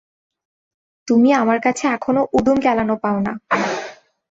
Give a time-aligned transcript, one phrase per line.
[1.07, 3.31] তুমি আমার কাছে এখনও উদুম কেলানো পাওনা।